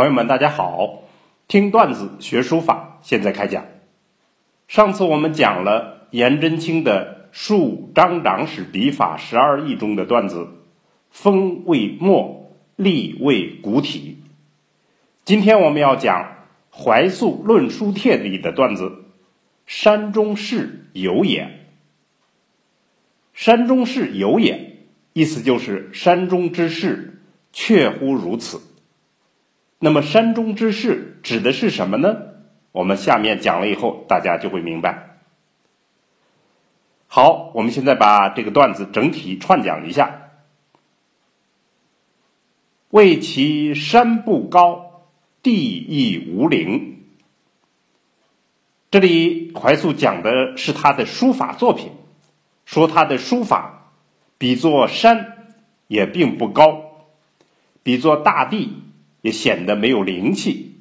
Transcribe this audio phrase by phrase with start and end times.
[0.00, 1.02] 朋友们，大家好！
[1.46, 3.66] 听段子学书法，现在开讲。
[4.66, 10.48] 上次我们讲了颜真卿的《述张长史笔法十二义》中的段子
[11.12, 14.16] “风为墨，力为骨体”。
[15.26, 16.22] 今天我们要讲
[16.74, 19.04] 《怀素论书帖》里的段子
[19.66, 21.66] “山中事有也”。
[23.36, 24.78] 山中事有也，
[25.12, 27.20] 意思就是山中之事
[27.52, 28.62] 确乎如此。
[29.82, 32.16] 那么山中之事指的是什么呢？
[32.70, 35.16] 我们下面讲了以后，大家就会明白。
[37.08, 40.30] 好，我们现在把这个段子整体串讲一下。
[42.90, 45.06] 为其山不高，
[45.42, 46.98] 地亦无陵。
[48.90, 51.90] 这里怀素讲的是他的书法作品，
[52.66, 53.92] 说他的书法
[54.36, 55.54] 比作山
[55.86, 57.06] 也并不高，
[57.82, 58.82] 比作大地。
[59.22, 60.76] 也显得没有灵气。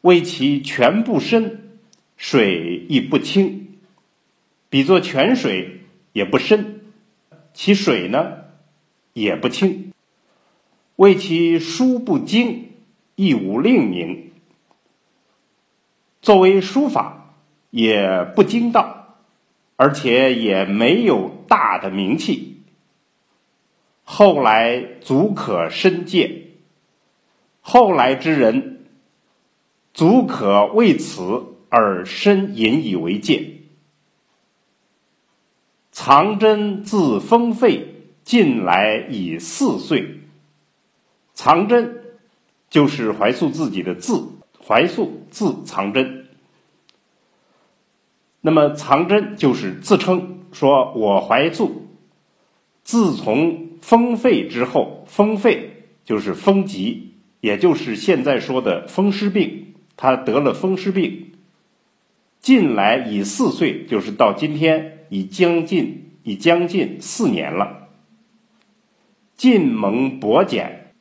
[0.00, 1.78] 为其泉不深，
[2.16, 3.78] 水亦不清，
[4.68, 6.80] 比作泉水也不深，
[7.54, 8.38] 其水呢
[9.12, 9.92] 也不清。
[10.96, 12.70] 为其书不精，
[13.14, 14.32] 亦无令名。
[16.20, 17.34] 作为书法
[17.70, 19.18] 也不精到，
[19.76, 22.60] 而且也没有大的名气。
[24.04, 26.51] 后来足可深鉴。
[27.64, 28.86] 后来之人，
[29.94, 33.60] 足可为此而深引以为戒。
[35.92, 40.18] 藏真自封废，近来已四岁。
[41.34, 42.02] 藏真
[42.68, 44.26] 就是怀素自己的字，
[44.66, 46.26] 怀素字藏真。
[48.40, 51.86] 那么藏真就是自称说：“我怀素，
[52.82, 57.11] 自从封废之后，封废就是封疾。”
[57.42, 61.32] 也就是现在说的风湿病，他得了风湿病，
[62.40, 67.88] 近来已四岁，就是到今天已将近已将近四年了。
[69.36, 70.92] 近蒙薄减，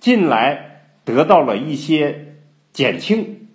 [0.00, 2.34] 近来得到了一些
[2.72, 3.46] 减轻。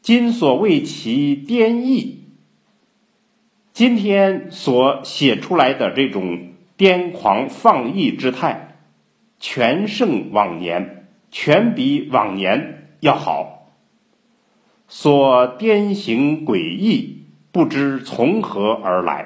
[0.00, 2.24] 今所谓其颠意，
[3.74, 8.69] 今天所写出来的这种癫狂放逸之态。
[9.40, 13.72] 全胜往年，全比往年要好。
[14.86, 19.24] 所颠行诡异，不知从何而来；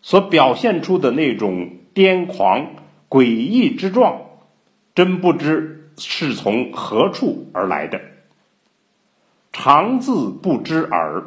[0.00, 2.74] 所表现出的那种癫狂
[3.10, 4.22] 诡异之状，
[4.94, 8.00] 真不知是从何处而来的。
[9.52, 11.24] 常自不知耳，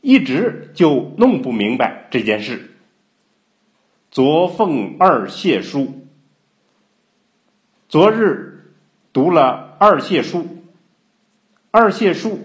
[0.00, 2.70] 一直就弄不明白这件事。
[4.10, 6.07] 昨奉二谢书。
[7.88, 8.74] 昨日
[9.14, 10.46] 读了二谢书，
[11.70, 12.38] 二谢书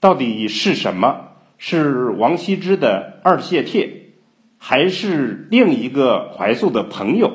[0.00, 1.30] 到底是什么？
[1.56, 4.10] 是王羲之的二谢帖，
[4.58, 7.32] 还是另一个怀素的朋友？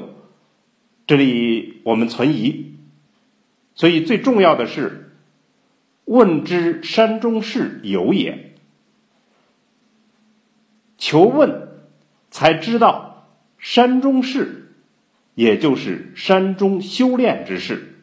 [1.08, 2.76] 这里我们存疑。
[3.74, 5.14] 所以最重要的是，
[6.06, 8.54] 问之山中事有也，
[11.00, 11.70] 求问
[12.30, 13.26] 才知道
[13.58, 14.67] 山中事。
[15.38, 18.00] 也就是山中修炼之事，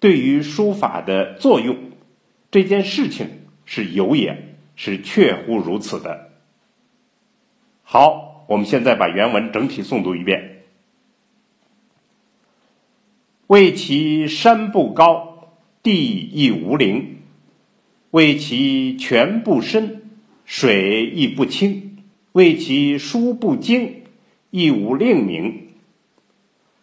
[0.00, 1.78] 对于书法的作用，
[2.50, 3.26] 这件事情
[3.64, 6.32] 是有也，是确乎如此的。
[7.84, 10.62] 好，我们现在把原文整体诵读一遍。
[13.46, 17.16] 为其山不高，地亦无陵；
[18.10, 20.02] 为其泉不深，
[20.44, 21.96] 水亦不清；
[22.32, 24.02] 为其书不精，
[24.50, 25.63] 亦无令名。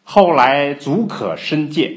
[0.04, 1.94] 后来足可深鉴。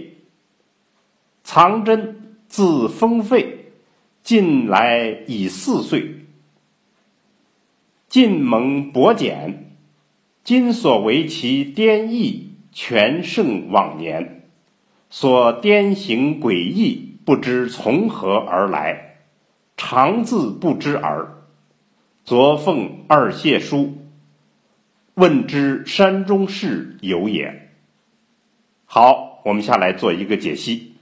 [1.42, 3.72] 藏真字封废，
[4.22, 6.26] 近来已四岁。
[8.08, 9.76] 晋蒙薄简，
[10.44, 14.48] 今所为其颠意，全胜往年。
[15.10, 19.16] 所颠行诡异，不知从何而来，
[19.76, 21.44] 常自不知耳。
[22.24, 23.98] 昨奉二谢书，
[25.14, 27.63] 问之山中事有也。
[28.96, 30.92] 好，我们下来做一个解析。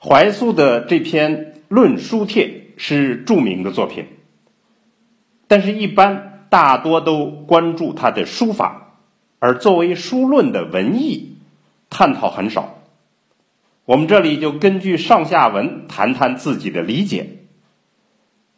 [0.00, 1.36] 怀素的这篇
[1.68, 4.06] 《论书帖》是著名的作品，
[5.46, 8.96] 但是，一般大多都关注他的书法，
[9.38, 11.36] 而作为书论的文艺，
[11.88, 12.82] 探讨很少。
[13.84, 17.44] 我们这里就根据上下文谈谈自己的理解。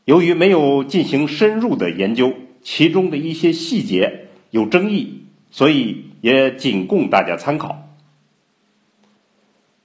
[0.06, 6.06] 由于没有进行深入的研究，其中的一些细节有争议，所以。
[6.24, 7.86] 也仅供大家参考。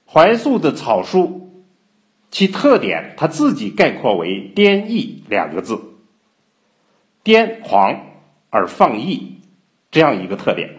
[0.06, 1.52] 怀素的草书，
[2.30, 5.82] 其特点他自己概括为“颠逸”两个字，
[7.22, 8.06] 颠狂
[8.48, 9.42] 而放逸
[9.90, 10.76] 这样一个特点。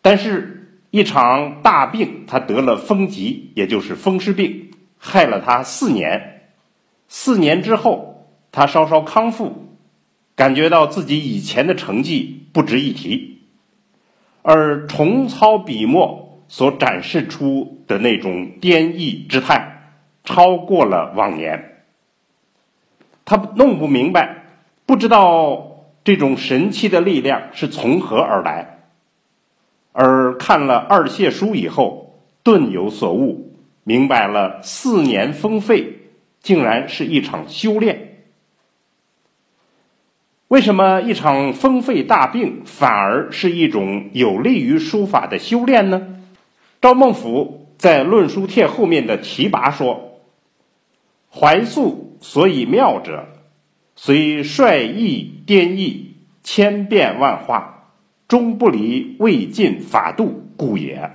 [0.00, 6.48] 但是，一场大病，他得了风疾，也就是风湿病，害了他四年。
[7.08, 9.76] 四年之后，他稍稍康复，
[10.34, 13.35] 感觉到自己以前的成绩不值一提，
[14.46, 16.22] 而重操笔墨。
[16.48, 21.82] 所展示出的那种颠逸之态，超过了往年。
[23.24, 24.44] 他弄不明白，
[24.86, 28.78] 不知道这种神奇的力量是从何而来。
[29.90, 32.14] 而看了二谢书以后，
[32.44, 35.94] 顿有所悟，明白了四年风废，
[36.40, 38.15] 竟然是一场修炼。
[40.48, 46.20] 为什么一场风肺大病反而是一种有利于书法的修炼呢？
[46.80, 50.20] 赵孟俯在《论书帖》后面的题跋说
[51.34, 53.26] ：“怀素所以妙者，
[53.96, 56.14] 虽率意颠逸，
[56.44, 57.90] 千变万化，
[58.28, 61.10] 终不离魏晋法度故也。”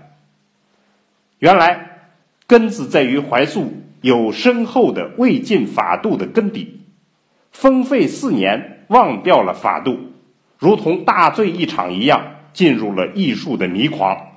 [1.39, 2.10] 原来
[2.48, 6.81] 根子在于怀素有深厚的魏晋法度的根底，
[7.51, 9.97] 风肺四年，忘掉了法度，
[10.59, 14.27] 如同大醉一场一样，进入了艺术的迷狂。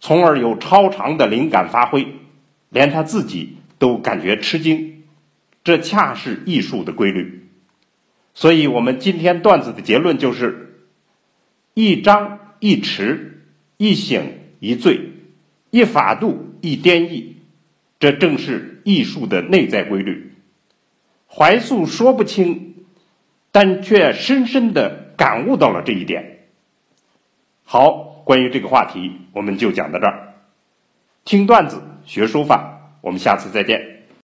[0.00, 2.06] 从而有超长的灵感发挥，
[2.68, 5.04] 连他自己都感觉吃惊。
[5.62, 7.48] 这恰是艺术的规律。
[8.34, 10.84] 所以，我们今天段子的结论就是：
[11.74, 13.18] 一张一弛，
[13.76, 14.20] 一醒
[14.58, 15.00] 一醉，
[15.70, 17.36] 一法度一颠逸。
[17.98, 20.34] 这正是艺术的内在规律。
[21.26, 22.75] 怀素说不清，
[23.56, 26.40] 但却深深的感悟到了这一点。
[27.64, 28.04] 好。
[28.26, 30.34] 关于这个话题，我们就讲到这儿。
[31.24, 33.95] 听段子学书法，我们下次再见。